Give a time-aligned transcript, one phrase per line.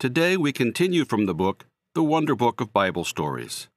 [0.00, 3.68] Today we continue from the book, The Wonder Book of Bible Stories.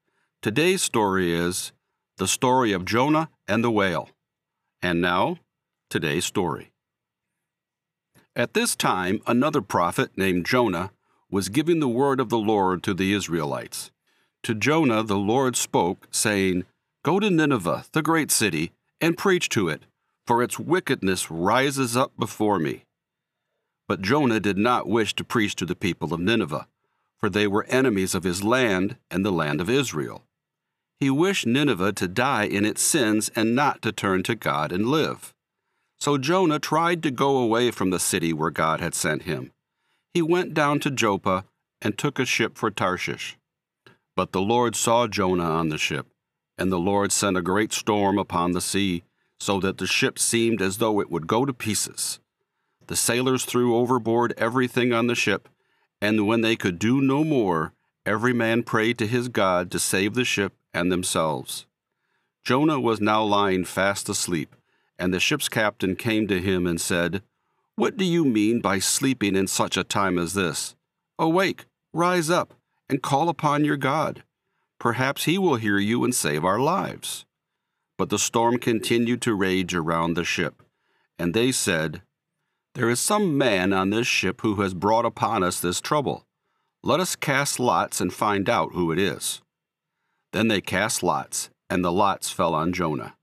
[0.41, 1.73] Today's story is
[2.15, 4.07] The Story of Jonah and the Whale.
[4.81, 5.39] And now,
[5.89, 6.71] today's story.
[8.37, 10.91] At this time, another prophet named Jonah
[11.29, 13.91] was giving the word of the Lord to the Israelites.
[14.43, 16.63] To Jonah the Lord spoke, saying,
[17.03, 19.83] Go to Nineveh, the great city, and preach to it,
[20.25, 22.85] for its wickedness rises up before me.
[23.87, 26.67] But Jonah did not wish to preach to the people of Nineveh,
[27.19, 30.23] for they were enemies of his land and the land of Israel.
[30.99, 34.87] He wished Nineveh to die in its sins and not to turn to God and
[34.87, 35.33] live.
[35.99, 39.51] So Jonah tried to go away from the city where God had sent him.
[40.13, 41.45] He went down to Joppa
[41.81, 43.37] and took a ship for Tarshish.
[44.15, 46.07] But the Lord saw Jonah on the ship,
[46.57, 49.03] and the Lord sent a great storm upon the sea,
[49.39, 52.19] so that the ship seemed as though it would go to pieces.
[52.93, 55.49] The sailors threw overboard everything on the ship,
[55.99, 57.73] and when they could do no more,
[58.05, 61.65] every man prayed to his God to save the ship and themselves.
[62.43, 64.55] Jonah was now lying fast asleep,
[64.99, 67.23] and the ship's captain came to him and said,
[67.75, 70.75] What do you mean by sleeping in such a time as this?
[71.17, 72.53] Awake, rise up,
[72.87, 74.21] and call upon your God.
[74.79, 77.25] Perhaps he will hear you and save our lives.
[77.97, 80.61] But the storm continued to rage around the ship,
[81.17, 82.03] and they said,
[82.75, 86.25] There is some man on this ship who has brought upon us this trouble.
[86.81, 89.41] Let us cast lots and find out who it is.
[90.31, 93.15] Then they cast lots, and the lots fell on Jonah.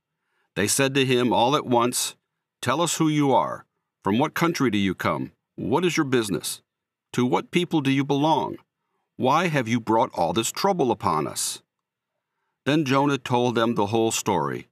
[0.54, 2.14] They said to him all at once,
[2.62, 3.66] Tell us who you are.
[4.04, 5.32] From what country do you come?
[5.56, 6.62] What is your business?
[7.14, 8.56] To what people do you belong?
[9.16, 11.60] Why have you brought all this trouble upon us?
[12.66, 14.68] Then Jonah told them the whole story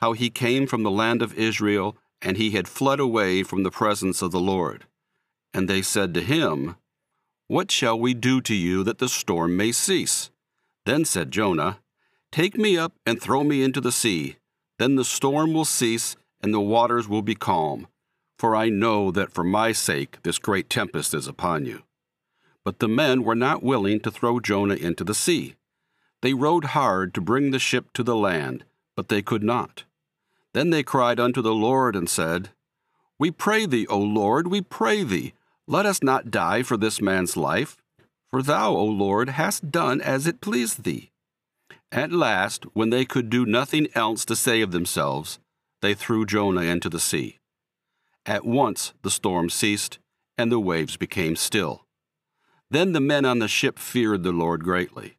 [0.00, 3.70] how he came from the land of Israel, and he had fled away from the
[3.70, 4.86] presence of the Lord.
[5.52, 6.76] And they said to him,
[7.48, 10.30] What shall we do to you that the storm may cease?
[10.86, 11.78] Then said Jonah,
[12.32, 14.36] Take me up and throw me into the sea.
[14.78, 17.88] Then the storm will cease, and the waters will be calm.
[18.38, 21.82] For I know that for my sake this great tempest is upon you.
[22.64, 25.56] But the men were not willing to throw Jonah into the sea.
[26.22, 28.64] They rowed hard to bring the ship to the land,
[28.96, 29.84] but they could not.
[30.52, 32.50] Then they cried unto the Lord and said,
[33.18, 35.34] We pray thee, O Lord, we pray thee,
[35.66, 37.76] let us not die for this man's life,
[38.28, 41.10] for thou, O Lord, hast done as it pleased thee.
[41.92, 45.38] At last, when they could do nothing else to save themselves,
[45.82, 47.38] they threw Jonah into the sea.
[48.26, 49.98] At once the storm ceased,
[50.36, 51.86] and the waves became still.
[52.70, 55.16] Then the men on the ship feared the Lord greatly.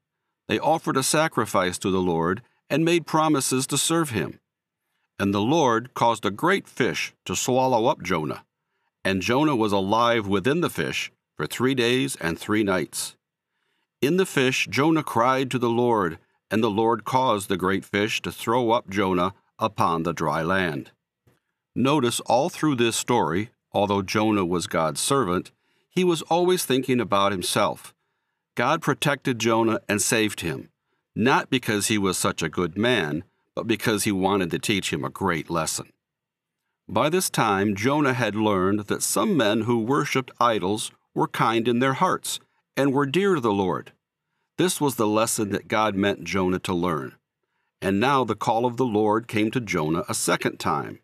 [0.47, 4.40] They offered a sacrifice to the Lord and made promises to serve him.
[5.21, 8.43] And the Lord caused a great fish to swallow up Jonah.
[9.05, 13.15] And Jonah was alive within the fish for three days and three nights.
[14.01, 16.17] In the fish, Jonah cried to the Lord,
[16.49, 20.89] and the Lord caused the great fish to throw up Jonah upon the dry land.
[21.75, 25.51] Notice all through this story, although Jonah was God's servant,
[25.87, 27.93] he was always thinking about himself.
[28.55, 30.69] God protected Jonah and saved him,
[31.15, 33.23] not because he was such a good man,
[33.55, 35.91] but because he wanted to teach him a great lesson.
[36.87, 41.79] By this time, Jonah had learned that some men who worshipped idols were kind in
[41.79, 42.39] their hearts
[42.75, 43.91] and were dear to the Lord.
[44.57, 47.15] This was the lesson that God meant Jonah to learn.
[47.81, 50.99] And now the call of the Lord came to Jonah a second time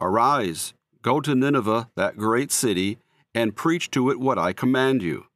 [0.00, 2.98] Arise, go to Nineveh, that great city,
[3.34, 5.26] and preach to it what I command you.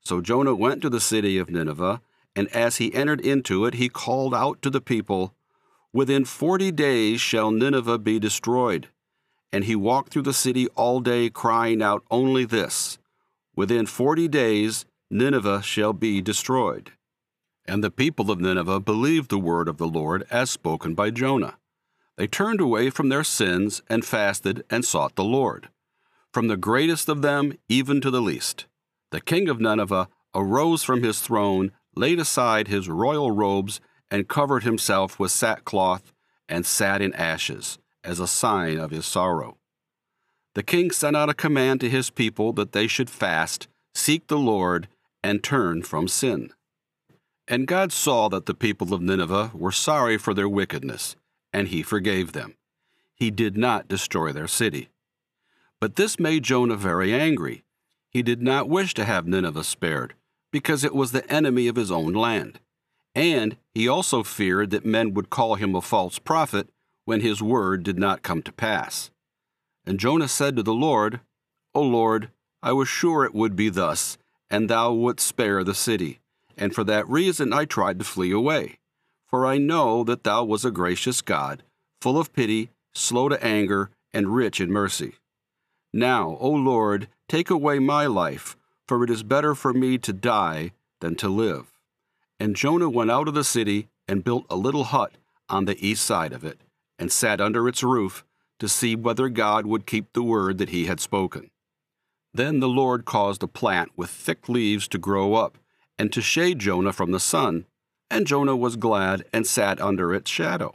[0.00, 2.00] So Jonah went to the city of Nineveh,
[2.36, 5.34] and as he entered into it, he called out to the people,
[5.94, 8.88] Within forty days shall Nineveh be destroyed.
[9.52, 12.98] And he walked through the city all day, crying out only this
[13.56, 16.90] Within forty days Nineveh shall be destroyed.
[17.64, 21.56] And the people of Nineveh believed the word of the Lord as spoken by Jonah.
[22.16, 25.68] They turned away from their sins and fasted and sought the Lord
[26.34, 28.66] from the greatest of them even to the least.
[29.12, 33.80] The king of Nineveh arose from his throne, laid aside his royal robes,
[34.14, 36.12] and covered himself with sackcloth,
[36.48, 39.56] and sat in ashes, as a sign of his sorrow.
[40.54, 44.38] The king sent out a command to his people that they should fast, seek the
[44.38, 44.86] Lord,
[45.24, 46.52] and turn from sin.
[47.48, 51.16] And God saw that the people of Nineveh were sorry for their wickedness,
[51.52, 52.54] and he forgave them.
[53.16, 54.90] He did not destroy their city.
[55.80, 57.64] But this made Jonah very angry.
[58.10, 60.14] He did not wish to have Nineveh spared,
[60.52, 62.60] because it was the enemy of his own land.
[63.14, 66.68] And he also feared that men would call him a false prophet
[67.04, 69.10] when his word did not come to pass.
[69.86, 71.20] And Jonah said to the Lord,
[71.74, 72.30] O Lord,
[72.62, 74.16] I was sure it would be thus,
[74.50, 76.20] and thou wouldst spare the city,
[76.56, 78.78] and for that reason I tried to flee away.
[79.26, 81.62] For I know that thou was a gracious God,
[82.00, 85.14] full of pity, slow to anger, and rich in mercy.
[85.92, 88.56] Now, O Lord, take away my life,
[88.86, 91.73] for it is better for me to die than to live.
[92.40, 95.12] And Jonah went out of the city and built a little hut
[95.48, 96.60] on the east side of it,
[96.98, 98.24] and sat under its roof
[98.58, 101.50] to see whether God would keep the word that he had spoken.
[102.32, 105.58] Then the Lord caused a plant with thick leaves to grow up,
[105.98, 107.66] and to shade Jonah from the sun,
[108.10, 110.74] and Jonah was glad and sat under its shadow.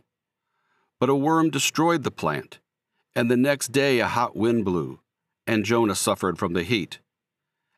[1.00, 2.60] But a worm destroyed the plant,
[3.16, 5.00] and the next day a hot wind blew,
[5.48, 7.00] and Jonah suffered from the heat.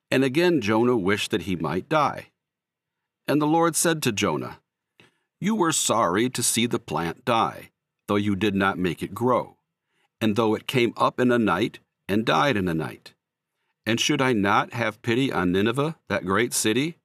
[0.10, 2.31] And again Jonah wished that he might die.
[3.28, 4.60] And the Lord said to Jonah,
[5.40, 7.70] You were sorry to see the plant die,
[8.08, 9.58] though you did not make it grow,
[10.20, 13.14] and though it came up in a night and died in a night.
[13.86, 16.98] And should I not have pity on Nineveh, that great city,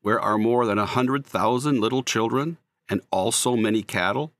[0.00, 2.58] where are more than a hundred thousand little children,
[2.88, 4.32] and also many cattle,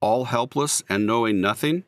[0.00, 1.84] all helpless and knowing nothing?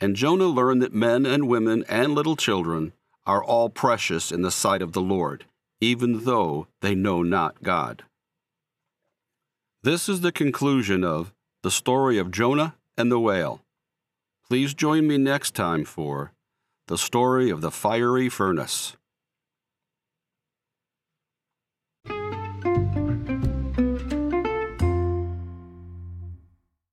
[0.00, 2.92] And Jonah learned that men and women and little children
[3.24, 5.44] are all precious in the sight of the Lord,
[5.82, 8.04] even though they know not God.
[9.82, 11.34] This is the conclusion of
[11.64, 13.62] the story of Jonah and the whale.
[14.46, 16.30] Please join me next time for
[16.86, 18.96] the story of the fiery furnace.